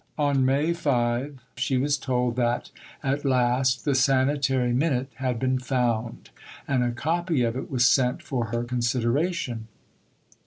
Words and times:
On 0.17 0.43
May 0.43 0.73
5 0.73 1.39
she 1.57 1.77
was 1.77 1.99
told 1.99 2.35
that 2.35 2.71
"at 3.03 3.23
last 3.23 3.85
the 3.85 3.93
Sanitary 3.93 4.73
Minute 4.73 5.11
had 5.17 5.37
been 5.37 5.59
found, 5.59 6.31
and 6.67 6.83
a 6.83 6.89
copy 6.89 7.43
of 7.43 7.55
it 7.55 7.69
was 7.69 7.85
sent 7.85 8.23
for 8.23 8.45
her 8.45 8.63
consideration. 8.63 9.67